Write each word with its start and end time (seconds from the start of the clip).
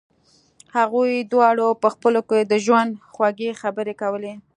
هغوی 0.77 1.11
دواړو 1.31 1.67
په 1.81 1.87
خپلو 1.93 2.19
کې 2.29 2.39
د 2.51 2.53
ژوند 2.65 2.91
خوږې 3.13 3.49
خبرې 3.61 3.93
کولې 4.01 4.33